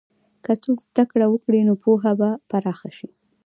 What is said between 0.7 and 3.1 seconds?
زده کړه وکړي، نو پوهه به پراخه شي.